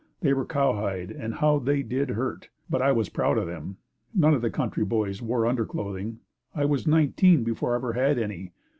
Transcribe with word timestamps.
They 0.21 0.33
were 0.33 0.47
cowhide 0.47 1.11
and 1.11 1.35
how 1.35 1.59
they 1.59 1.83
did 1.83 2.09
hurt, 2.09 2.49
but 2.67 2.81
I 2.81 2.91
was 2.91 3.07
proud 3.09 3.37
of 3.37 3.45
them. 3.45 3.77
None 4.15 4.33
of 4.33 4.41
the 4.41 4.49
country 4.49 4.83
boys 4.83 5.21
wore 5.21 5.45
underclothing. 5.45 6.21
I 6.55 6.65
was 6.65 6.87
nineteen 6.87 7.43
before 7.43 7.73
I 7.73 7.75
ever 7.75 7.93
had 7.93 8.17
any. 8.17 8.51